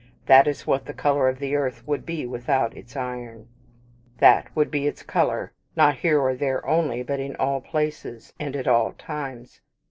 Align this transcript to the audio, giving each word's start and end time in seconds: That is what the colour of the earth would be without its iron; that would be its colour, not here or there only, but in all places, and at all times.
That 0.25 0.47
is 0.47 0.65
what 0.65 0.85
the 0.87 0.95
colour 0.95 1.29
of 1.29 1.37
the 1.37 1.55
earth 1.55 1.87
would 1.87 2.07
be 2.07 2.25
without 2.25 2.75
its 2.75 2.95
iron; 2.95 3.47
that 4.17 4.47
would 4.55 4.71
be 4.71 4.87
its 4.87 5.03
colour, 5.03 5.53
not 5.75 5.97
here 5.97 6.19
or 6.19 6.33
there 6.33 6.65
only, 6.67 7.03
but 7.03 7.19
in 7.19 7.35
all 7.35 7.61
places, 7.61 8.33
and 8.39 8.55
at 8.55 8.67
all 8.67 8.93
times. 8.93 9.61